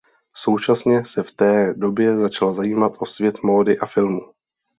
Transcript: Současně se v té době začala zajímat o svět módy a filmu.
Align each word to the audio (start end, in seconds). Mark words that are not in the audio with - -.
Současně 0.43 1.03
se 1.13 1.23
v 1.23 1.31
té 1.35 1.73
době 1.77 2.17
začala 2.17 2.53
zajímat 2.53 2.93
o 2.99 3.05
svět 3.05 3.35
módy 3.43 3.79
a 3.79 3.85
filmu. 3.85 4.21